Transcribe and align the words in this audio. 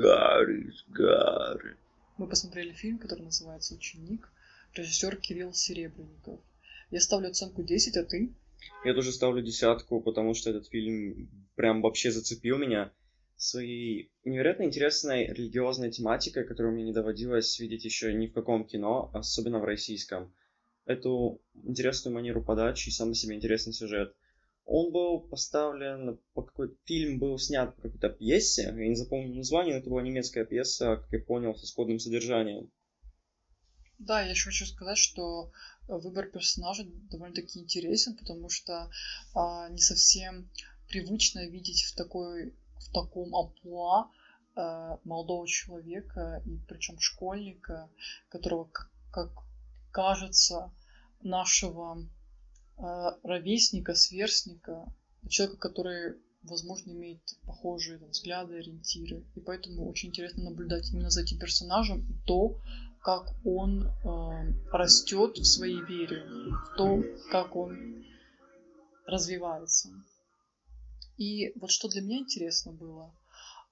Гаррис, 0.00 0.84
Гаррис. 0.88 1.76
Мы 2.18 2.28
посмотрели 2.28 2.72
фильм, 2.72 2.98
который 2.98 3.22
называется 3.22 3.74
«Ученик», 3.74 4.30
режиссер 4.74 5.16
Кирилл 5.16 5.52
Серебренников. 5.52 6.40
Я 6.90 7.00
ставлю 7.00 7.30
оценку 7.30 7.62
10, 7.62 7.96
а 7.96 8.04
ты? 8.04 8.32
Я 8.84 8.94
тоже 8.94 9.12
ставлю 9.12 9.42
десятку, 9.42 10.00
потому 10.00 10.34
что 10.34 10.50
этот 10.50 10.68
фильм 10.68 11.28
прям 11.56 11.82
вообще 11.82 12.12
зацепил 12.12 12.58
меня 12.58 12.92
своей 13.36 14.10
невероятно 14.24 14.64
интересной 14.64 15.26
религиозной 15.26 15.90
тематикой, 15.90 16.44
которую 16.44 16.74
мне 16.74 16.84
не 16.84 16.92
доводилось 16.92 17.58
видеть 17.58 17.84
еще 17.84 18.12
ни 18.14 18.28
в 18.28 18.32
каком 18.32 18.64
кино, 18.64 19.10
особенно 19.14 19.58
в 19.58 19.64
российском. 19.64 20.32
Эту 20.86 21.40
интересную 21.64 22.14
манеру 22.14 22.42
подачи 22.42 22.88
и 22.88 22.92
сам 22.92 23.10
по 23.10 23.14
себе 23.14 23.34
интересный 23.34 23.72
сюжет. 23.72 24.14
Он 24.70 24.92
был 24.92 25.20
поставлен 25.20 26.20
по 26.34 26.42
какой-то... 26.42 26.76
Фильм 26.84 27.18
был 27.18 27.38
снят 27.38 27.74
по 27.74 27.82
какой-то 27.82 28.10
пьесе, 28.10 28.64
я 28.64 28.88
не 28.88 28.96
запомнил 28.96 29.34
название, 29.34 29.74
но 29.74 29.80
это 29.80 29.88
была 29.88 30.02
немецкая 30.02 30.44
пьеса, 30.44 30.96
как 30.96 31.10
я 31.10 31.20
понял, 31.20 31.54
со 31.56 31.66
сходным 31.66 31.98
содержанием. 31.98 32.70
Да, 33.98 34.20
я 34.20 34.30
еще 34.30 34.50
хочу 34.50 34.66
сказать, 34.66 34.98
что 34.98 35.50
выбор 35.88 36.26
персонажа 36.26 36.84
довольно-таки 37.10 37.60
интересен, 37.60 38.14
потому 38.14 38.50
что 38.50 38.90
а, 39.34 39.70
не 39.70 39.80
совсем 39.80 40.50
привычно 40.88 41.48
видеть 41.48 41.84
в 41.84 41.96
такой 41.96 42.54
в 42.76 42.92
таком 42.92 43.34
амплуа 43.34 44.10
а, 44.54 44.98
молодого 45.02 45.48
человека 45.48 46.42
и 46.44 46.58
причем 46.68 47.00
школьника, 47.00 47.88
которого 48.28 48.64
как, 48.64 48.90
как 49.10 49.30
кажется 49.92 50.70
нашего 51.22 52.06
ровесника, 53.22 53.94
сверстника, 53.94 54.86
человека, 55.28 55.58
который 55.58 56.16
возможно, 56.42 56.92
имеет 56.92 57.20
похожие 57.44 57.98
там, 57.98 58.10
взгляды, 58.10 58.58
ориентиры. 58.58 59.24
И 59.34 59.40
поэтому 59.40 59.88
очень 59.88 60.10
интересно 60.10 60.44
наблюдать 60.44 60.90
именно 60.90 61.10
за 61.10 61.22
этим 61.22 61.38
персонажем 61.38 62.00
и 62.10 62.26
то, 62.26 62.60
как 63.00 63.34
он 63.44 63.84
э, 63.84 63.90
растет 64.72 65.38
в 65.38 65.44
своей 65.44 65.80
вере, 65.82 66.24
в 66.24 66.76
том, 66.76 67.04
как 67.30 67.56
он 67.56 68.04
развивается. 69.06 69.90
И 71.16 71.52
вот 71.58 71.70
что 71.70 71.88
для 71.88 72.02
меня 72.02 72.18
интересно 72.18 72.72
было, 72.72 73.14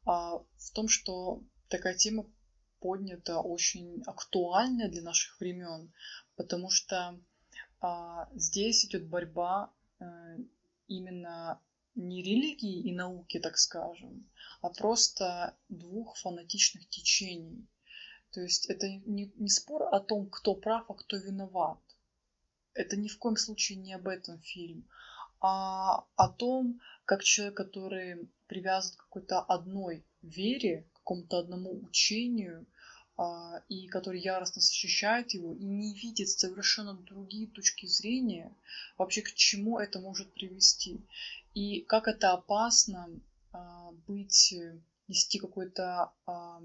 а, 0.05 0.39
в 0.39 0.70
том, 0.73 0.89
что 0.89 1.42
такая 1.69 1.95
тема 1.95 2.27
поднята 2.80 3.41
очень 3.41 4.02
актуальная 4.06 4.89
для 4.89 5.02
наших 5.02 5.39
времен, 5.41 5.92
потому 6.36 6.70
что 6.70 7.19
а, 7.87 8.29
здесь 8.34 8.84
идет 8.84 9.09
борьба 9.09 9.73
а, 10.01 10.05
именно 10.89 11.61
не 11.95 12.20
религии 12.20 12.81
и 12.83 12.92
науки, 12.92 13.39
так 13.39 13.56
скажем, 13.56 14.29
а 14.61 14.70
просто 14.70 15.56
двух 15.69 16.17
фанатичных 16.17 16.89
течений. 16.89 17.69
То 18.33 18.41
есть 18.41 18.67
это 18.67 18.89
не, 18.89 19.33
не 19.37 19.48
спор 19.48 19.95
о 19.95 20.01
том, 20.01 20.29
кто 20.29 20.55
прав, 20.55 20.91
а 20.91 20.95
кто 20.95 21.17
виноват. 21.17 21.79
Это 22.75 22.97
ни 22.97 23.07
в 23.07 23.19
коем 23.19 23.37
случае 23.37 23.79
не 23.79 23.95
об 23.95 24.09
этом 24.09 24.41
фильм, 24.41 24.89
а 25.41 26.05
о 26.17 26.29
том, 26.29 26.81
как 27.05 27.23
человек, 27.23 27.57
который 27.57 28.29
привязан 28.48 28.97
к 28.97 29.05
какой-то 29.05 29.41
одной 29.41 30.05
вере, 30.23 30.89
к 30.92 30.97
какому-то 30.98 31.39
одному 31.39 31.84
учению, 31.84 32.67
и 33.69 33.86
который 33.89 34.20
яростно 34.20 34.61
защищает 34.61 35.33
его 35.33 35.55
и 35.55 35.64
не 35.64 35.95
видит 35.95 36.28
совершенно 36.28 36.95
другие 36.95 37.47
точки 37.47 37.86
зрения, 37.86 38.55
вообще 38.98 39.23
к 39.23 39.33
чему 39.33 39.78
это 39.78 40.00
может 40.00 40.33
привести. 40.34 41.00
И 41.55 41.81
как 41.81 42.08
это 42.08 42.33
опасно 42.33 43.08
а, 43.53 43.92
быть, 44.06 44.55
нести 45.08 45.39
какое-то 45.39 46.12
а, 46.27 46.62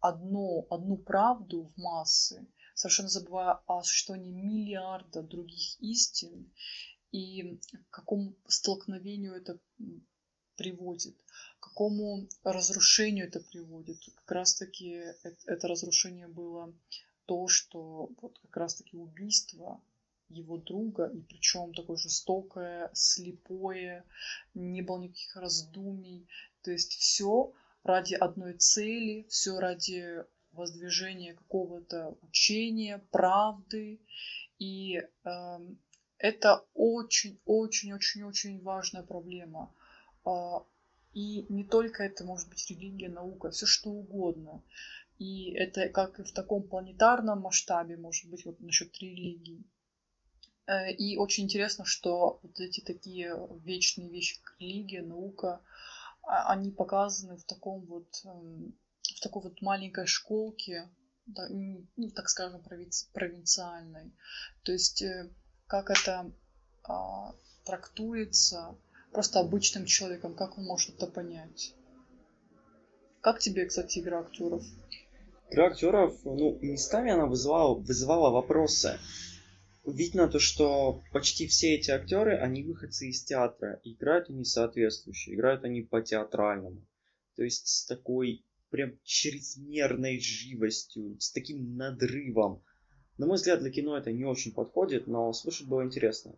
одно, 0.00 0.66
одну 0.70 0.96
правду 0.96 1.72
в 1.74 1.80
массы, 1.80 2.46
совершенно 2.74 3.08
забывая 3.08 3.60
о 3.66 3.82
существовании 3.82 4.30
миллиарда 4.30 5.22
других 5.22 5.80
истин 5.80 6.52
и 7.10 7.58
к 7.90 7.90
какому 7.90 8.36
столкновению 8.46 9.34
это 9.34 9.58
приводит, 10.56 11.16
какому 11.68 12.28
разрушению 12.44 13.26
это 13.26 13.40
приводит. 13.40 13.98
Как 14.16 14.32
раз-таки 14.32 15.02
это, 15.46 15.68
разрушение 15.68 16.28
было 16.28 16.72
то, 17.26 17.48
что 17.48 18.10
вот 18.20 18.38
как 18.40 18.56
раз-таки 18.56 18.96
убийство 18.96 19.80
его 20.28 20.58
друга, 20.58 21.06
и 21.06 21.20
причем 21.20 21.72
такое 21.74 21.96
жестокое, 21.96 22.90
слепое, 22.92 24.04
не 24.54 24.82
было 24.82 24.98
никаких 24.98 25.36
раздумий. 25.36 26.28
То 26.62 26.70
есть 26.70 26.92
все 26.92 27.52
ради 27.82 28.14
одной 28.14 28.54
цели, 28.54 29.26
все 29.28 29.58
ради 29.58 30.24
воздвижения 30.52 31.34
какого-то 31.34 32.16
учения, 32.22 32.98
правды. 33.10 34.00
И 34.58 34.96
э, 34.96 35.58
это 36.18 36.64
очень-очень-очень-очень 36.74 38.60
важная 38.60 39.02
проблема. 39.02 39.72
Э, 40.26 40.58
и 41.12 41.46
не 41.48 41.64
только 41.64 42.02
это 42.04 42.24
может 42.24 42.48
быть 42.48 42.68
религия, 42.70 43.08
наука, 43.08 43.50
все 43.50 43.66
что 43.66 43.90
угодно. 43.90 44.62
И 45.18 45.52
это 45.52 45.88
как 45.88 46.20
и 46.20 46.22
в 46.22 46.32
таком 46.32 46.62
планетарном 46.62 47.40
масштабе, 47.40 47.96
может 47.96 48.30
быть, 48.30 48.44
вот 48.44 48.60
насчет 48.60 48.96
религии. 48.98 49.64
Э, 50.66 50.92
и 50.92 51.16
очень 51.16 51.44
интересно, 51.44 51.84
что 51.84 52.38
вот 52.42 52.60
эти 52.60 52.80
такие 52.80 53.34
вечные 53.64 54.10
вещи, 54.10 54.40
как 54.42 54.60
религия, 54.60 55.02
наука, 55.02 55.60
а, 56.22 56.52
они 56.52 56.70
показаны 56.70 57.36
в 57.36 57.44
таком 57.44 57.84
вот 57.86 58.22
эм, 58.24 58.74
в 59.02 59.20
такой 59.20 59.42
вот 59.42 59.62
маленькой 59.62 60.06
школке, 60.06 60.88
ну, 61.26 62.10
так 62.14 62.28
скажем, 62.28 62.62
провинциальной. 63.12 64.12
То 64.62 64.72
есть 64.72 65.02
э, 65.02 65.30
как 65.66 65.90
это 65.90 66.30
а, 66.84 67.34
трактуется 67.64 68.76
просто 69.12 69.40
обычным 69.40 69.84
человеком, 69.86 70.34
как 70.34 70.58
он 70.58 70.64
может 70.64 70.94
это 70.96 71.06
понять. 71.06 71.74
Как 73.20 73.40
тебе, 73.40 73.66
кстати, 73.66 73.98
игра 73.98 74.20
актеров? 74.20 74.62
Игра 75.50 75.66
актеров, 75.66 76.14
ну, 76.24 76.58
местами 76.60 77.10
она 77.10 77.26
вызывала, 77.26 77.74
вызывала 77.74 78.30
вопросы 78.30 78.98
видно 79.92 80.28
то, 80.28 80.38
что 80.38 81.02
почти 81.12 81.46
все 81.46 81.74
эти 81.74 81.90
актеры, 81.90 82.36
они 82.36 82.62
выходцы 82.62 83.08
из 83.08 83.24
театра. 83.24 83.80
Играют 83.84 84.30
они 84.30 84.44
соответствующие, 84.44 85.34
играют 85.34 85.64
они 85.64 85.82
по-театральному. 85.82 86.86
То 87.36 87.42
есть 87.42 87.68
с 87.68 87.86
такой 87.86 88.44
прям 88.70 88.98
чрезмерной 89.04 90.20
живостью, 90.20 91.16
с 91.18 91.30
таким 91.32 91.76
надрывом. 91.76 92.62
На 93.16 93.26
мой 93.26 93.36
взгляд, 93.36 93.60
для 93.60 93.70
кино 93.70 93.96
это 93.96 94.12
не 94.12 94.24
очень 94.24 94.52
подходит, 94.52 95.06
но 95.06 95.32
слушать 95.32 95.66
было 95.66 95.84
интересно. 95.84 96.34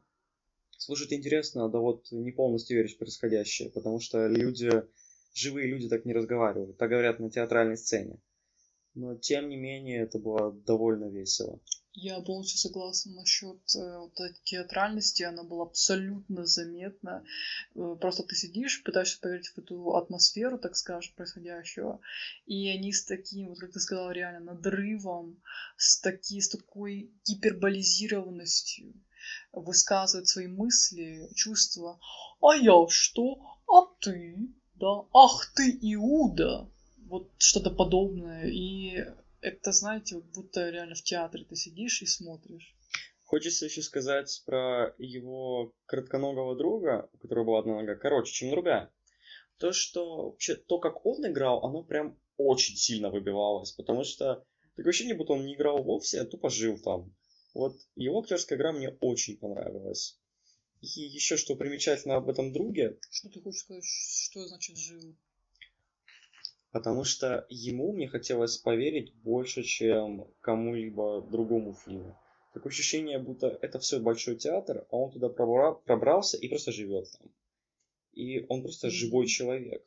Слушать 0.81 1.13
интересно, 1.13 1.69
да 1.69 1.79
вот 1.79 2.11
не 2.11 2.33
полностью 2.33 2.79
веришь 2.79 2.95
в 2.95 2.99
происходящее, 2.99 3.69
потому 3.69 4.01
что 4.01 4.27
люди, 4.27 4.71
живые 5.35 5.67
люди 5.67 5.91
так 5.91 6.07
не 6.07 6.15
разговаривают, 6.15 6.79
так 6.79 6.89
говорят 6.89 7.21
на 7.21 7.31
театральной 7.31 7.77
сцене. 7.77 8.19
Но 8.95 9.15
тем 9.15 9.51
не 9.51 9.59
менее 9.59 10.01
это 10.01 10.19
было 10.19 10.51
довольно 10.53 11.11
весело. 11.11 11.61
Я 11.93 12.19
полностью 12.23 12.59
согласна 12.59 13.13
насчет 13.13 13.61
э, 13.77 13.99
вот 13.99 14.19
этой 14.19 14.41
театральности, 14.43 15.23
она 15.23 15.43
была 15.45 15.65
абсолютно 15.65 16.47
заметна. 16.47 17.27
Э, 17.75 17.97
просто 18.01 18.23
ты 18.23 18.35
сидишь, 18.35 18.83
пытаешься 18.83 19.21
поверить 19.21 19.49
в 19.49 19.59
эту 19.59 19.97
атмосферу, 19.97 20.57
так 20.57 20.77
скажем, 20.77 21.13
происходящего, 21.15 22.01
и 22.47 22.71
они 22.71 22.95
с 22.95 23.05
таким, 23.05 23.49
вот 23.49 23.59
как 23.59 23.73
ты 23.73 23.81
сказала, 23.81 24.13
реально 24.13 24.55
надрывом, 24.55 25.43
с, 25.77 26.01
таки, 26.01 26.41
с 26.41 26.49
такой 26.49 27.13
гиперболизированностью 27.27 28.95
высказывают 29.53 30.29
свои 30.29 30.47
мысли, 30.47 31.29
чувства. 31.35 31.99
А 32.41 32.55
я 32.55 32.87
что? 32.89 33.39
А 33.69 33.87
ты? 34.01 34.37
Да? 34.75 35.05
Ах 35.13 35.53
ты, 35.55 35.71
Иуда! 35.83 36.71
Вот 37.07 37.31
что-то 37.39 37.71
подобное. 37.71 38.47
И 38.49 39.05
это, 39.41 39.73
знаете, 39.73 40.17
вот 40.17 40.25
будто 40.35 40.71
реально 40.71 40.95
в 40.95 41.03
театре 41.03 41.45
ты 41.45 41.57
сидишь 41.57 42.03
и 42.03 42.07
смотришь. 42.07 42.75
Хочется 43.25 43.67
еще 43.67 43.83
сказать 43.83 44.43
про 44.45 44.95
его 44.99 45.73
кратконогого 45.87 46.57
друга, 46.57 47.09
у 47.13 47.19
которого 47.19 47.45
была 47.45 47.59
одна 47.61 47.77
нога 47.77 47.95
короче, 47.95 48.33
чем 48.33 48.51
другая. 48.51 48.91
То, 49.59 49.73
что 49.73 50.31
вообще 50.31 50.57
то, 50.57 50.79
как 50.79 51.07
он 51.07 51.25
играл, 51.27 51.65
оно 51.65 51.85
прям 51.85 52.19
очень 52.37 52.77
сильно 52.77 53.11
выбивалось, 53.11 53.73
потому 53.73 54.05
что 54.05 54.45
такое 54.75 54.91
ощущение, 54.91 55.15
будто 55.15 55.35
он 55.35 55.45
не 55.45 55.55
играл 55.55 55.83
вовсе, 55.83 56.21
а 56.21 56.25
тупо 56.25 56.51
жил 56.51 56.79
там. 56.79 57.15
Вот 57.55 57.77
его 57.97 58.21
актерская 58.21 58.57
игра 58.59 58.73
мне 58.73 58.91
очень 59.01 59.37
понравилась. 59.37 60.19
И 60.81 60.87
еще 60.87 61.37
что 61.37 61.57
примечательно 61.57 62.17
об 62.17 62.29
этом 62.29 62.53
друге. 62.53 62.99
Что 63.11 63.29
ты 63.29 63.41
хочешь 63.41 63.61
сказать, 63.61 63.85
что 63.85 64.47
значит 64.47 64.77
жил? 64.77 65.15
Потому 66.73 67.05
что 67.05 67.47
ему 67.51 67.93
мне 67.93 68.09
хотелось 68.09 68.57
поверить 68.57 69.13
больше, 69.17 69.63
чем 69.65 70.33
кому-либо 70.41 71.21
другому 71.23 71.75
фильму. 71.75 72.17
Такое 72.55 72.71
ощущение, 72.71 73.19
будто 73.19 73.59
это 73.61 73.79
все 73.79 74.01
большой 74.01 74.37
театр, 74.37 74.87
а 74.91 74.97
он 74.97 75.11
туда 75.11 75.29
пробрался 75.29 76.37
и 76.37 76.49
просто 76.49 76.73
живет 76.73 77.11
там. 77.19 77.31
И 78.13 78.45
он 78.49 78.63
просто 78.63 78.89
mm-hmm. 78.89 78.91
живой 78.91 79.27
человек. 79.27 79.85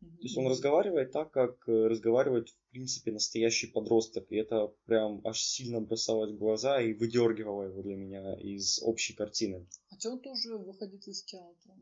То 0.00 0.22
есть 0.22 0.36
он 0.36 0.46
разговаривает 0.46 1.10
так, 1.12 1.32
как 1.32 1.68
э, 1.68 1.86
разговаривает, 1.88 2.50
в 2.50 2.70
принципе, 2.70 3.10
настоящий 3.10 3.66
подросток. 3.66 4.30
И 4.30 4.36
это 4.36 4.72
прям 4.86 5.20
аж 5.24 5.42
сильно 5.42 5.80
бросалось 5.80 6.32
в 6.32 6.38
глаза 6.38 6.80
и 6.80 6.92
выдергивало 6.92 7.64
его 7.64 7.82
для 7.82 7.96
меня 7.96 8.34
из 8.34 8.80
общей 8.82 9.14
картины. 9.14 9.66
Хотя 9.90 10.10
он 10.10 10.20
тоже 10.20 10.56
выходит 10.56 11.06
из 11.08 11.24
театра. 11.24 11.74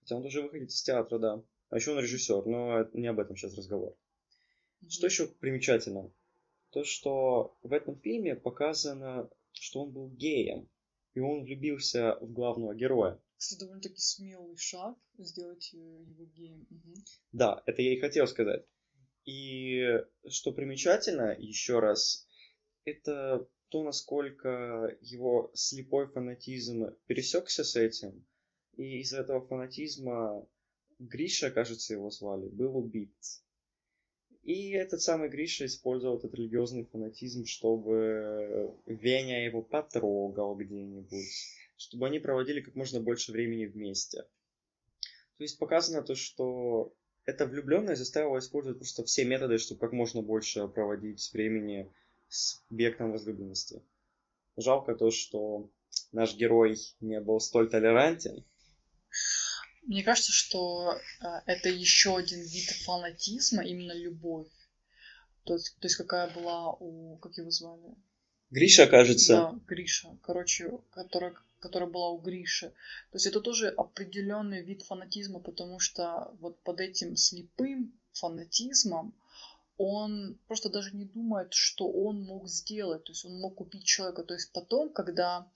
Хотя 0.00 0.16
он 0.16 0.22
тоже 0.22 0.42
выходит 0.42 0.70
из 0.70 0.82
театра, 0.82 1.18
да. 1.18 1.42
А 1.70 1.76
еще 1.76 1.92
он 1.92 1.98
режиссер, 1.98 2.46
но 2.46 2.88
не 2.92 3.08
об 3.08 3.18
этом 3.18 3.36
сейчас 3.36 3.56
разговор. 3.56 3.90
Mm-hmm. 3.90 4.90
Что 4.90 5.06
еще 5.06 5.26
примечательно? 5.26 6.12
То, 6.70 6.84
что 6.84 7.56
в 7.62 7.72
этом 7.72 7.96
фильме 7.96 8.36
показано, 8.36 9.28
что 9.52 9.82
он 9.82 9.90
был 9.90 10.08
геем. 10.10 10.68
И 11.14 11.20
он 11.20 11.44
влюбился 11.44 12.18
в 12.20 12.32
главного 12.32 12.74
героя. 12.74 13.20
Кстати, 13.36 13.60
довольно-таки 13.60 14.00
смелый 14.00 14.56
шаг 14.56 14.96
сделать 15.18 15.70
э, 15.74 15.76
его 15.76 16.24
геем. 16.24 16.66
Угу. 16.70 16.94
Да, 17.32 17.62
это 17.66 17.82
я 17.82 17.94
и 17.94 18.00
хотел 18.00 18.26
сказать. 18.26 18.64
И 19.24 19.82
что 20.28 20.52
примечательно, 20.52 21.34
еще 21.38 21.78
раз, 21.80 22.26
это 22.84 23.48
то, 23.68 23.82
насколько 23.82 24.96
его 25.00 25.50
слепой 25.54 26.06
фанатизм 26.06 26.94
пересекся 27.06 27.64
с 27.64 27.76
этим. 27.76 28.26
И 28.76 29.00
из-за 29.00 29.20
этого 29.20 29.46
фанатизма 29.46 30.46
Гриша, 30.98 31.50
кажется, 31.50 31.94
его 31.94 32.10
звали, 32.10 32.48
был 32.48 32.76
убит. 32.76 33.14
И 34.42 34.72
этот 34.72 35.00
самый 35.00 35.30
Гриша 35.30 35.64
использовал 35.64 36.18
этот 36.18 36.34
религиозный 36.34 36.84
фанатизм, 36.84 37.46
чтобы 37.46 38.74
Веня 38.84 39.44
его 39.44 39.62
потрогал 39.62 40.54
где-нибудь 40.54 41.63
чтобы 41.76 42.06
они 42.06 42.18
проводили 42.18 42.60
как 42.60 42.74
можно 42.74 43.00
больше 43.00 43.32
времени 43.32 43.66
вместе. 43.66 44.22
То 45.36 45.42
есть 45.42 45.58
показано 45.58 46.02
то, 46.02 46.14
что 46.14 46.94
эта 47.24 47.46
влюбленность 47.46 47.98
заставила 47.98 48.38
использовать 48.38 48.78
просто 48.78 49.04
все 49.04 49.24
методы, 49.24 49.58
чтобы 49.58 49.80
как 49.80 49.92
можно 49.92 50.22
больше 50.22 50.68
проводить 50.68 51.30
времени 51.32 51.92
с 52.28 52.62
объектом 52.70 53.12
возлюбленности. 53.12 53.82
Жалко 54.56 54.94
то, 54.94 55.10
что 55.10 55.70
наш 56.12 56.36
герой 56.36 56.78
не 57.00 57.20
был 57.20 57.40
столь 57.40 57.70
толерантен. 57.70 58.44
Мне 59.82 60.02
кажется, 60.02 60.32
что 60.32 60.92
э, 60.92 61.26
это 61.46 61.68
еще 61.68 62.16
один 62.16 62.40
вид 62.40 62.70
фанатизма, 62.84 63.64
именно 63.64 63.92
любовь. 63.92 64.48
То 65.44 65.54
есть, 65.54 65.76
то 65.78 65.86
есть 65.86 65.96
какая 65.96 66.32
была 66.32 66.72
у... 66.72 67.18
Как 67.18 67.36
его 67.36 67.50
звали? 67.50 67.94
Гриша, 68.50 68.86
кажется. 68.86 69.34
Да, 69.34 69.60
Гриша. 69.66 70.16
Короче, 70.22 70.70
которая 70.90 71.34
которая 71.64 71.88
была 71.88 72.10
у 72.10 72.18
Гриши. 72.18 72.68
То 73.10 73.16
есть 73.16 73.26
это 73.26 73.40
тоже 73.40 73.68
определенный 73.68 74.62
вид 74.62 74.82
фанатизма, 74.82 75.40
потому 75.40 75.78
что 75.78 76.30
вот 76.40 76.62
под 76.62 76.80
этим 76.80 77.16
слепым 77.16 77.98
фанатизмом 78.12 79.14
он 79.78 80.38
просто 80.46 80.68
даже 80.68 80.94
не 80.94 81.06
думает, 81.06 81.54
что 81.54 81.90
он 81.90 82.22
мог 82.22 82.48
сделать. 82.48 83.04
То 83.04 83.12
есть 83.12 83.24
он 83.24 83.40
мог 83.40 83.54
купить 83.56 83.84
человека. 83.84 84.22
То 84.22 84.34
есть 84.34 84.52
потом, 84.52 84.92
когда 84.92 85.50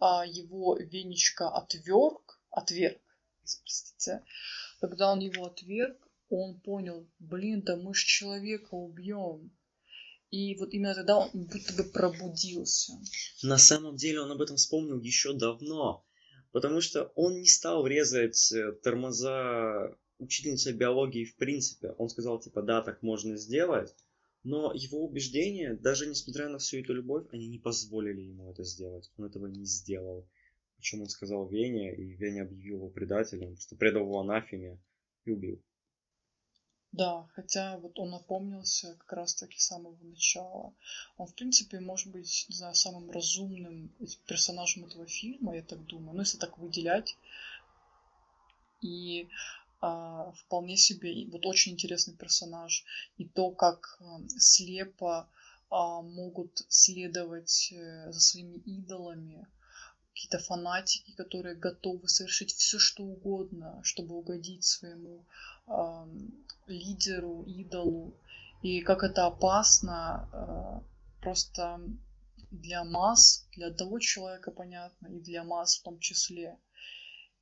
а, 0.00 0.26
его 0.26 0.76
Венечка 0.76 1.48
отверг, 1.48 2.40
отверг, 2.50 3.00
простите, 3.40 4.24
когда 4.80 5.12
он 5.12 5.20
его 5.20 5.46
отверг, 5.46 5.96
он 6.28 6.60
понял, 6.60 7.06
блин, 7.20 7.62
да 7.62 7.76
мы 7.76 7.94
ж 7.94 8.04
человека 8.04 8.74
убьем. 8.74 9.52
И 10.32 10.56
вот 10.56 10.72
именно 10.72 10.94
тогда 10.94 11.18
он 11.18 11.44
будто 11.44 11.74
бы 11.76 11.84
пробудился. 11.84 12.94
На 13.42 13.58
самом 13.58 13.96
деле 13.96 14.22
он 14.22 14.32
об 14.32 14.40
этом 14.40 14.56
вспомнил 14.56 14.98
еще 14.98 15.34
давно. 15.34 16.06
Потому 16.52 16.80
что 16.80 17.12
он 17.16 17.40
не 17.40 17.46
стал 17.46 17.86
резать 17.86 18.50
э, 18.50 18.72
тормоза 18.82 19.94
учительницы 20.18 20.72
биологии 20.72 21.26
в 21.26 21.36
принципе. 21.36 21.90
Он 21.98 22.08
сказал, 22.08 22.40
типа, 22.40 22.62
да, 22.62 22.80
так 22.80 23.02
можно 23.02 23.36
сделать. 23.36 23.94
Но 24.42 24.72
его 24.72 25.04
убеждения, 25.04 25.74
даже 25.74 26.06
несмотря 26.06 26.48
на 26.48 26.56
всю 26.56 26.78
эту 26.78 26.94
любовь, 26.94 27.26
они 27.30 27.46
не 27.48 27.58
позволили 27.58 28.22
ему 28.22 28.50
это 28.50 28.64
сделать. 28.64 29.12
Он 29.18 29.26
этого 29.26 29.48
не 29.48 29.66
сделал. 29.66 30.26
Причем 30.76 31.02
он 31.02 31.08
сказал 31.08 31.46
Вене, 31.46 31.94
и 31.94 32.14
Веня 32.14 32.44
объявил 32.44 32.78
его 32.78 32.88
предателем, 32.88 33.58
что 33.58 33.76
предал 33.76 34.04
его 34.04 34.20
анафеме 34.20 34.80
и 35.26 35.30
убил. 35.30 35.62
Да, 36.92 37.26
хотя 37.34 37.78
вот 37.78 37.98
он 37.98 38.10
напомнился 38.10 38.94
как 38.98 39.12
раз-таки 39.14 39.58
с 39.58 39.66
самого 39.66 39.96
начала. 40.02 40.74
Он, 41.16 41.26
в 41.26 41.34
принципе, 41.34 41.80
может 41.80 42.12
быть, 42.12 42.44
не 42.50 42.54
знаю, 42.54 42.74
самым 42.74 43.10
разумным 43.10 43.90
персонажем 44.26 44.84
этого 44.84 45.06
фильма, 45.06 45.56
я 45.56 45.62
так 45.62 45.86
думаю. 45.86 46.14
Ну, 46.14 46.20
если 46.20 46.36
так 46.36 46.58
выделять. 46.58 47.16
И 48.82 49.26
а, 49.80 50.32
вполне 50.32 50.76
себе 50.76 51.26
вот 51.28 51.46
очень 51.46 51.72
интересный 51.72 52.14
персонаж. 52.14 52.84
И 53.16 53.24
то, 53.24 53.50
как 53.50 53.96
а, 54.00 54.20
слепо 54.28 55.26
а, 55.70 56.02
могут 56.02 56.66
следовать 56.68 57.72
а, 57.74 58.12
за 58.12 58.20
своими 58.20 58.58
идолами 58.66 59.46
какие-то 60.12 60.38
фанатики, 60.38 61.12
которые 61.12 61.54
готовы 61.54 62.08
совершить 62.08 62.52
все, 62.52 62.78
что 62.78 63.02
угодно, 63.02 63.80
чтобы 63.82 64.14
угодить 64.14 64.64
своему 64.64 65.24
э, 65.66 66.06
лидеру, 66.66 67.44
идолу. 67.46 68.14
И 68.62 68.80
как 68.82 69.02
это 69.02 69.26
опасно 69.26 70.28
э, 70.32 71.22
просто 71.22 71.80
для 72.50 72.84
масс, 72.84 73.46
для 73.56 73.68
одного 73.68 73.98
человека, 73.98 74.50
понятно, 74.50 75.06
и 75.08 75.20
для 75.20 75.44
масс 75.44 75.78
в 75.78 75.82
том 75.82 75.98
числе. 75.98 76.58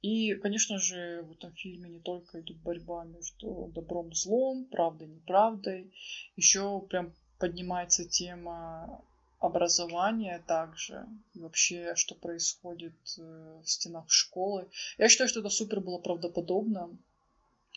И, 0.03 0.35
конечно 0.35 0.79
же, 0.79 1.23
в 1.23 1.33
этом 1.33 1.53
фильме 1.53 1.91
не 1.91 2.01
только 2.01 2.41
идет 2.41 2.57
борьба 2.59 3.05
между 3.05 3.71
добром 3.75 4.11
и 4.11 4.15
злом, 4.15 4.65
правдой 4.67 5.09
и 5.09 5.11
неправдой. 5.11 5.93
Еще 6.37 6.81
прям 6.89 7.13
поднимается 7.39 8.05
тема 8.05 9.05
образование 9.41 10.43
также, 10.47 11.07
и 11.35 11.41
вообще, 11.41 11.95
что 11.97 12.15
происходит 12.15 12.95
э, 13.19 13.61
в 13.65 13.69
стенах 13.69 14.11
школы. 14.11 14.69
Я 14.99 15.09
считаю, 15.09 15.29
что 15.29 15.41
это 15.41 15.49
супер 15.49 15.81
было 15.81 15.99
правдоподобно. 15.99 16.97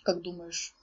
Как 0.03 0.21
думаешь? 0.21 0.73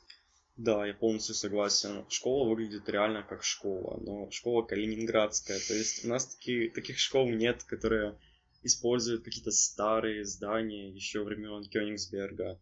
Да, 0.56 0.86
я 0.86 0.94
полностью 0.94 1.34
согласен. 1.34 2.04
Школа 2.08 2.48
выглядит 2.48 2.88
реально 2.88 3.22
как 3.22 3.44
школа, 3.44 4.00
но 4.00 4.30
школа 4.30 4.62
калининградская. 4.62 5.58
То 5.68 5.74
есть 5.74 6.04
у 6.04 6.08
нас 6.08 6.34
таки, 6.34 6.70
таких 6.70 6.98
школ 6.98 7.28
нет, 7.28 7.62
которые 7.64 8.18
используют 8.62 9.22
какие-то 9.22 9.52
старые 9.52 10.24
здания 10.24 10.90
еще 10.90 11.22
времен 11.22 11.64
Кёнигсберга. 11.64 12.58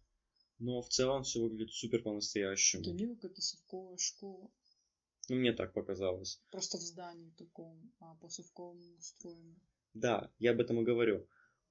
Но 0.58 0.82
в 0.82 0.88
целом 0.88 1.22
все 1.22 1.40
выглядит 1.40 1.72
супер 1.72 2.02
по-настоящему. 2.02 2.82
Данилок 2.82 3.24
это 3.24 3.40
совковая 3.40 3.96
школа. 3.96 4.50
Ну, 5.28 5.36
мне 5.36 5.52
так 5.52 5.72
показалось. 5.74 6.40
Просто 6.50 6.78
в 6.78 6.80
здании 6.80 7.30
таком, 7.36 7.92
а 8.00 8.14
по 8.16 8.28
совковому 8.28 8.96
устроено. 8.96 9.56
Да, 9.94 10.30
я 10.38 10.52
об 10.52 10.60
этом 10.60 10.80
и 10.80 10.84
говорю. 10.84 11.28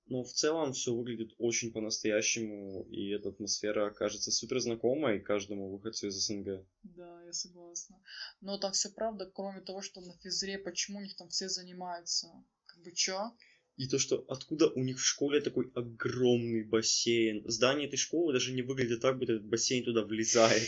Но 0.09 0.23
в 0.23 0.31
целом 0.31 0.71
все 0.71 0.93
выглядит 0.93 1.33
очень 1.37 1.73
по-настоящему, 1.73 2.83
и 2.89 3.09
эта 3.09 3.29
атмосфера 3.29 3.89
кажется 3.91 4.31
супер 4.31 4.59
знакомой 4.59 5.19
каждому 5.19 5.69
выходцу 5.69 6.07
из 6.07 6.15
СНГ. 6.15 6.65
Да, 6.83 7.23
я 7.23 7.33
согласна. 7.33 8.01
Но 8.39 8.57
там 8.57 8.71
все 8.71 8.89
правда, 8.89 9.29
кроме 9.33 9.61
того, 9.61 9.81
что 9.81 9.99
на 9.99 10.13
физре, 10.19 10.59
почему 10.59 10.99
у 10.99 11.01
них 11.01 11.15
там 11.17 11.27
все 11.27 11.49
занимаются? 11.49 12.27
Как 12.67 12.81
бы 12.83 12.93
чё? 12.93 13.31
И 13.75 13.87
то, 13.87 13.99
что 13.99 14.23
откуда 14.29 14.69
у 14.69 14.83
них 14.83 14.97
в 14.97 15.05
школе 15.05 15.41
такой 15.41 15.71
огромный 15.75 16.63
бассейн. 16.63 17.43
Здание 17.49 17.87
этой 17.87 17.97
школы 17.97 18.33
даже 18.33 18.53
не 18.53 18.61
выглядит 18.61 19.01
так, 19.01 19.19
будто 19.19 19.33
этот 19.33 19.47
бассейн 19.47 19.83
туда 19.83 20.03
влезает. 20.03 20.63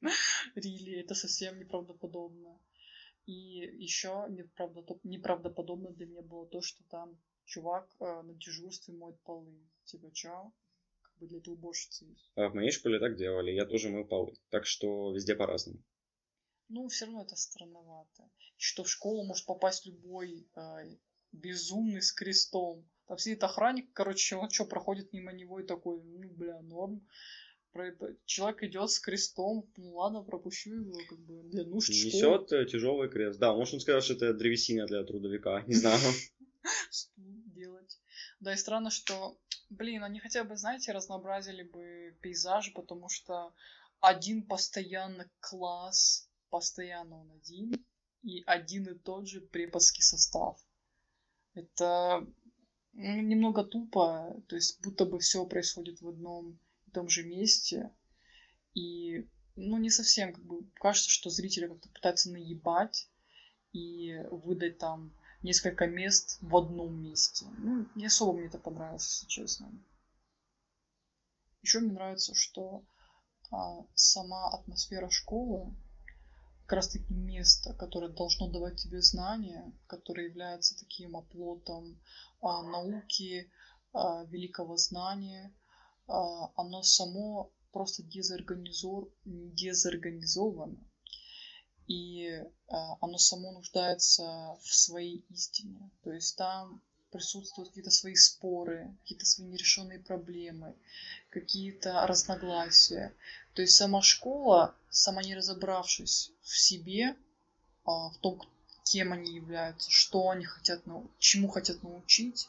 Рили, 0.54 1.00
это 1.00 1.14
совсем 1.14 1.58
неправдоподобно. 1.58 2.60
И 3.26 3.32
еще 3.32 4.26
неправдоподобно 4.28 5.90
для 5.90 6.06
меня 6.06 6.22
было 6.22 6.46
то, 6.46 6.60
что 6.62 6.82
там 6.84 7.18
чувак 7.44 7.88
э, 8.00 8.22
на 8.22 8.34
дежурстве 8.34 8.94
моет 8.94 9.20
полы. 9.22 9.54
Типа, 9.84 10.10
чё? 10.12 10.52
Как 11.02 11.16
бы 11.18 11.26
для 11.26 11.38
этой 11.38 11.52
уборщицы 11.52 12.04
есть. 12.06 12.32
А 12.36 12.48
в 12.48 12.54
моей 12.54 12.70
школе 12.70 12.98
так 12.98 13.16
делали, 13.16 13.52
я 13.52 13.66
тоже 13.66 13.88
мыл 13.88 14.04
полы. 14.04 14.34
Так 14.50 14.66
что 14.66 15.12
везде 15.12 15.34
по-разному. 15.34 15.82
Ну, 16.68 16.88
все 16.88 17.06
равно 17.06 17.22
это 17.22 17.36
странновато. 17.36 18.30
Что 18.56 18.84
в 18.84 18.90
школу 18.90 19.24
может 19.24 19.46
попасть 19.46 19.86
любой 19.86 20.48
э, 20.56 20.96
безумный 21.32 22.02
с 22.02 22.12
крестом. 22.12 22.88
Там 23.06 23.18
сидит 23.18 23.42
охранник, 23.42 23.92
короче, 23.92 24.36
он 24.36 24.50
что, 24.50 24.64
проходит 24.64 25.12
мимо 25.12 25.32
него 25.32 25.58
и 25.60 25.66
такой, 25.66 26.00
ну, 26.02 26.30
бля, 26.30 26.60
норм 26.62 27.06
человек 28.24 28.62
идет 28.64 28.90
с 28.90 28.98
крестом, 28.98 29.70
ну 29.76 29.94
ладно, 29.94 30.22
пропущу 30.22 30.74
его, 30.74 30.98
как 31.08 31.18
бы 31.20 31.42
для 31.44 31.64
нужд 31.64 31.88
Несет 31.88 32.52
э, 32.52 32.66
тяжелый 32.66 33.08
крест. 33.08 33.38
Да, 33.38 33.54
можно 33.54 33.78
сказать, 33.80 34.04
что 34.04 34.14
это 34.14 34.34
древесина 34.34 34.86
для 34.86 35.04
трудовика, 35.04 35.62
не 35.66 35.74
знаю. 35.74 36.00
делать. 37.16 37.98
Да 38.40 38.52
и 38.52 38.56
странно, 38.56 38.90
что, 38.90 39.38
блин, 39.68 40.02
они 40.02 40.20
хотя 40.20 40.44
бы, 40.44 40.56
знаете, 40.56 40.92
разнообразили 40.92 41.62
бы 41.62 42.16
пейзаж, 42.20 42.72
потому 42.74 43.08
что 43.08 43.54
один 44.00 44.46
постоянно 44.46 45.30
класс, 45.40 46.28
постоянно 46.48 47.20
он 47.20 47.30
один, 47.32 47.84
и 48.22 48.42
один 48.46 48.86
и 48.86 48.98
тот 48.98 49.28
же 49.28 49.40
преподский 49.40 50.02
состав. 50.02 50.58
Это 51.54 52.26
немного 52.92 53.64
тупо, 53.64 54.36
то 54.48 54.56
есть 54.56 54.80
будто 54.82 55.04
бы 55.04 55.18
все 55.18 55.46
происходит 55.46 56.00
в 56.00 56.08
одном 56.08 56.58
том 56.90 57.08
же 57.08 57.24
месте. 57.24 57.90
И 58.74 59.28
ну, 59.56 59.78
не 59.78 59.90
совсем, 59.90 60.32
как 60.32 60.44
бы, 60.44 60.64
кажется, 60.74 61.10
что 61.10 61.30
зрители 61.30 61.66
как-то 61.66 61.88
пытаются 61.88 62.30
наебать 62.30 63.08
и 63.72 64.16
выдать 64.30 64.78
там 64.78 65.12
несколько 65.42 65.86
мест 65.86 66.38
в 66.40 66.56
одном 66.56 67.02
месте. 67.02 67.46
Ну, 67.58 67.86
не 67.94 68.06
особо 68.06 68.36
мне 68.36 68.46
это 68.46 68.58
понравилось, 68.58 69.08
если 69.08 69.26
честно. 69.26 69.72
Еще 71.62 71.80
мне 71.80 71.92
нравится, 71.92 72.34
что 72.34 72.84
а, 73.50 73.84
сама 73.94 74.48
атмосфера 74.50 75.10
школы, 75.10 75.74
как 76.66 76.76
раз 76.76 76.88
таки 76.88 77.12
место, 77.12 77.74
которое 77.74 78.10
должно 78.10 78.48
давать 78.48 78.80
тебе 78.80 79.02
знания, 79.02 79.72
которое 79.86 80.28
является 80.28 80.78
таким 80.78 81.16
оплотом 81.16 82.00
а, 82.40 82.62
науки, 82.62 83.50
а, 83.92 84.24
великого 84.24 84.76
знания, 84.76 85.52
оно 86.56 86.82
само 86.82 87.50
просто 87.72 88.02
дезорганизо... 88.02 89.08
дезорганизовано. 89.24 90.76
И 91.86 92.44
а, 92.68 92.96
оно 93.00 93.18
само 93.18 93.52
нуждается 93.52 94.56
в 94.62 94.74
своей 94.74 95.24
истине. 95.30 95.90
То 96.04 96.12
есть 96.12 96.36
там 96.36 96.80
присутствуют 97.10 97.70
какие-то 97.70 97.90
свои 97.90 98.14
споры, 98.14 98.96
какие-то 99.02 99.26
свои 99.26 99.48
нерешенные 99.48 99.98
проблемы, 99.98 100.74
какие-то 101.30 102.06
разногласия. 102.06 103.12
То 103.54 103.62
есть 103.62 103.74
сама 103.74 104.02
школа, 104.02 104.74
сама 104.90 105.22
не 105.22 105.34
разобравшись 105.34 106.30
в 106.42 106.56
себе, 106.56 107.16
в 107.84 108.14
том, 108.20 108.40
кем 108.84 109.12
они 109.12 109.34
являются, 109.34 109.90
что 109.90 110.30
они 110.30 110.44
хотят, 110.44 110.82
чему 111.18 111.48
хотят 111.48 111.82
научить, 111.82 112.48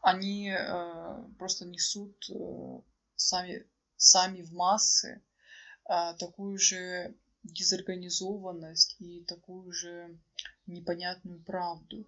они 0.00 0.50
э, 0.50 1.24
просто 1.38 1.66
несут 1.66 2.28
э, 2.30 2.80
сами 3.16 3.66
сами 4.00 4.40
в 4.42 4.52
массы 4.52 5.22
а, 5.84 6.14
такую 6.14 6.58
же 6.58 7.14
дезорганизованность 7.42 8.96
и 8.98 9.22
такую 9.24 9.72
же 9.72 10.18
непонятную 10.66 11.40
правду. 11.42 12.06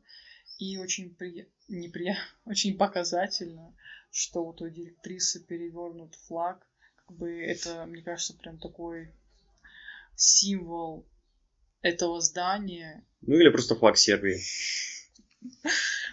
И 0.58 0.78
очень, 0.78 1.14
при... 1.14 1.50
непри... 1.68 2.14
очень 2.46 2.78
показательно, 2.78 3.75
что 4.11 4.44
вот 4.44 4.62
у 4.62 4.68
директрисы 4.68 5.44
перевернут 5.44 6.14
флаг. 6.14 6.66
Как 6.96 7.16
бы 7.16 7.30
это, 7.42 7.84
мне 7.87 8.02
кажется, 8.02 8.34
прям 8.34 8.58
такой 8.58 9.12
символ 10.14 11.06
этого 11.82 12.20
здания. 12.20 13.04
Ну 13.20 13.37
или 13.37 13.50
просто 13.50 13.75
флаг 13.75 13.99
Сербии. 13.99 14.40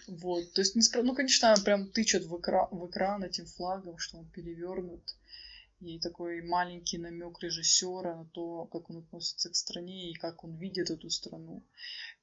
Вот, 0.07 0.53
то 0.53 0.61
есть, 0.61 0.75
ну, 0.75 1.13
конечно, 1.13 1.55
прям 1.63 1.91
тычет 1.91 2.25
в 2.25 2.39
экран, 2.39 2.67
в 2.71 2.89
экран 2.89 3.23
этим 3.23 3.45
флагом, 3.45 3.97
что 3.97 4.17
он 4.17 4.29
перевернут 4.29 5.03
и 5.79 5.99
такой 5.99 6.41
маленький 6.41 6.97
намек 6.97 7.41
режиссера 7.41 8.17
на 8.17 8.25
то, 8.25 8.65
как 8.65 8.89
он 8.89 8.97
относится 8.97 9.49
к 9.49 9.55
стране 9.55 10.11
и 10.11 10.13
как 10.13 10.43
он 10.43 10.57
видит 10.57 10.89
эту 10.89 11.09
страну. 11.09 11.65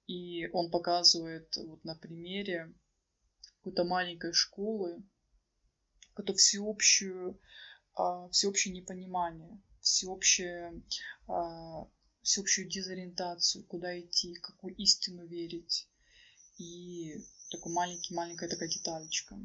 И 0.06 0.46
он 0.52 0.70
показывает 0.70 1.56
вот 1.56 1.82
на 1.84 1.94
примере 1.94 2.72
какой-то 3.58 3.84
маленькой 3.84 4.32
школы, 4.32 5.02
какое-то 6.10 6.34
всеобщую, 6.34 7.40
а, 7.94 8.28
всеобщее 8.28 8.75
непонимание, 8.75 9.60
всеобщее, 9.80 10.82
а, 11.26 11.88
всеобщую 12.22 12.68
дезориентацию, 12.68 13.64
куда 13.64 13.98
идти, 13.98 14.34
какую 14.34 14.75
истину 14.76 15.26
верить. 15.26 15.88
И 16.58 17.20
такой 17.50 17.72
маленький, 17.72 18.14
маленькая 18.14 18.48
такая 18.48 18.68
деталечка. 18.68 19.36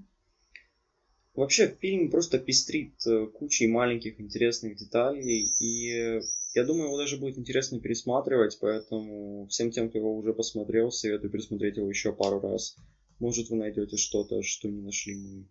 Вообще 1.34 1.78
фильм 1.80 2.12
просто 2.12 2.40
пестрит 2.40 2.94
э, 3.08 3.28
кучей 3.28 3.68
маленьких 3.68 4.20
интересных 4.20 4.76
деталей, 4.76 5.46
и 5.60 6.22
я 6.54 6.66
думаю, 6.66 6.88
его 6.88 6.98
даже 6.98 7.18
будет 7.18 7.38
интересно 7.38 7.80
пересматривать, 7.80 8.58
поэтому 8.60 9.48
всем 9.48 9.72
тем, 9.72 9.90
кто 9.90 10.00
его 10.00 10.18
уже 10.18 10.34
посмотрел, 10.34 10.92
советую 10.92 11.32
пересмотреть 11.32 11.78
его 11.78 11.90
еще 11.90 12.12
пару 12.12 12.42
раз. 12.42 12.76
Может, 13.20 13.50
вы 13.50 13.58
найдете 13.58 13.96
что-то, 13.96 14.42
что 14.42 14.68
не 14.68 14.82
нашли 14.82 15.16
мы. 15.16 15.48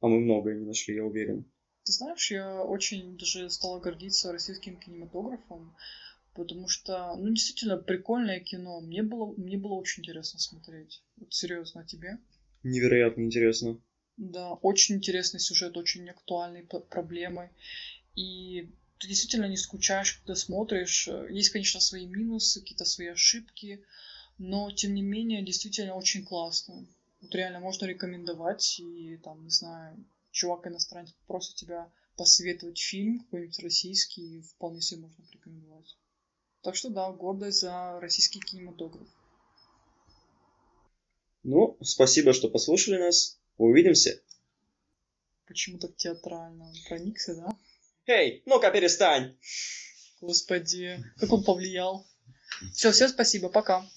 А 0.00 0.06
мы 0.06 0.20
многое 0.20 0.54
не 0.56 0.66
нашли, 0.66 0.94
я 0.94 1.04
уверен. 1.04 1.50
Ты 1.84 1.92
знаешь, 1.92 2.30
я 2.30 2.62
очень 2.62 3.16
даже 3.16 3.50
стала 3.50 3.80
гордиться 3.80 4.30
российским 4.30 4.76
кинематографом, 4.76 5.74
потому 6.38 6.68
что, 6.68 7.16
ну, 7.16 7.28
действительно, 7.30 7.76
прикольное 7.76 8.38
кино. 8.38 8.80
Мне 8.80 9.02
было, 9.02 9.34
мне 9.36 9.58
было 9.58 9.74
очень 9.74 10.02
интересно 10.02 10.38
смотреть. 10.38 11.02
Вот 11.16 11.34
серьезно, 11.34 11.80
а 11.80 11.84
тебе? 11.84 12.18
Невероятно 12.62 13.22
интересно. 13.22 13.76
Да, 14.16 14.52
очень 14.54 14.96
интересный 14.96 15.40
сюжет, 15.40 15.76
очень 15.76 16.08
актуальные 16.08 16.62
проблемы. 16.64 17.50
И 18.14 18.70
ты 18.98 19.08
действительно 19.08 19.46
не 19.46 19.56
скучаешь, 19.56 20.12
когда 20.12 20.36
смотришь. 20.36 21.08
Есть, 21.28 21.50
конечно, 21.50 21.80
свои 21.80 22.06
минусы, 22.06 22.60
какие-то 22.60 22.84
свои 22.84 23.08
ошибки, 23.08 23.82
но, 24.38 24.70
тем 24.70 24.94
не 24.94 25.02
менее, 25.02 25.44
действительно 25.44 25.94
очень 25.94 26.24
классно. 26.24 26.86
Вот 27.20 27.34
реально 27.34 27.58
можно 27.58 27.86
рекомендовать, 27.86 28.78
и 28.78 29.16
там, 29.24 29.42
не 29.42 29.50
знаю, 29.50 30.04
чувак 30.30 30.68
иностранец 30.68 31.12
просит 31.26 31.56
тебя 31.56 31.90
посоветовать 32.16 32.78
фильм 32.78 33.18
какой-нибудь 33.20 33.58
российский, 33.58 34.42
вполне 34.42 34.80
себе 34.80 35.00
можно 35.00 35.24
порекомендовать. 35.24 35.96
Так 36.62 36.74
что 36.74 36.90
да, 36.90 37.10
гордость 37.12 37.60
за 37.60 37.98
российский 38.00 38.40
кинематограф. 38.40 39.06
Ну, 41.44 41.78
спасибо, 41.82 42.32
что 42.32 42.48
послушали 42.48 42.98
нас. 42.98 43.38
Увидимся. 43.56 44.20
Почему 45.46 45.78
так 45.78 45.96
театрально? 45.96 46.72
Проникся, 46.88 47.34
да? 47.34 47.56
Эй, 48.06 48.42
ну-ка 48.44 48.70
перестань! 48.70 49.36
Господи, 50.20 51.02
как 51.16 51.32
он 51.32 51.44
повлиял. 51.44 52.06
Все, 52.74 52.90
всем 52.90 53.08
спасибо, 53.08 53.48
пока. 53.48 53.88